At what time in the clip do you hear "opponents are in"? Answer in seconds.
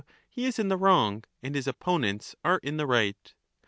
1.67-2.77